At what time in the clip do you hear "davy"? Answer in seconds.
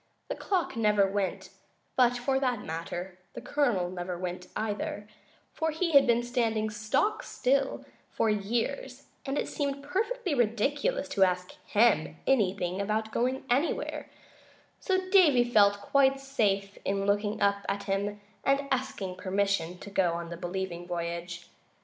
15.11-15.43